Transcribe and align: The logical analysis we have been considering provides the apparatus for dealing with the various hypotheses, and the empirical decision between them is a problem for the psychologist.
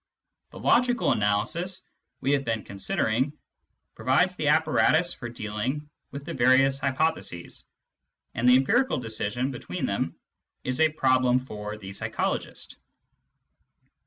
The 0.49 0.57
logical 0.57 1.11
analysis 1.11 1.87
we 2.21 2.31
have 2.31 2.43
been 2.43 2.63
considering 2.63 3.33
provides 3.93 4.33
the 4.33 4.47
apparatus 4.47 5.13
for 5.13 5.29
dealing 5.29 5.91
with 6.09 6.25
the 6.25 6.33
various 6.33 6.79
hypotheses, 6.79 7.65
and 8.33 8.49
the 8.49 8.55
empirical 8.55 8.97
decision 8.97 9.51
between 9.51 9.85
them 9.85 10.15
is 10.63 10.81
a 10.81 10.89
problem 10.89 11.37
for 11.39 11.77
the 11.77 11.93
psychologist. 11.93 12.77